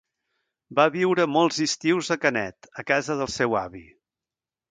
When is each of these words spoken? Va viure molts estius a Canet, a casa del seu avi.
Va 0.79 0.85
viure 0.95 1.25
molts 1.33 1.59
estius 1.65 2.09
a 2.15 2.17
Canet, 2.25 2.71
a 2.83 2.87
casa 2.93 3.19
del 3.23 3.31
seu 3.37 3.57
avi. 3.63 3.83